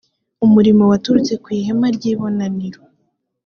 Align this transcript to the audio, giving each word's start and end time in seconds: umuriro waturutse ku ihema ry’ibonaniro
umuriro 0.45 0.83
waturutse 0.91 1.33
ku 1.43 1.47
ihema 1.59 1.87
ry’ibonaniro 1.95 2.81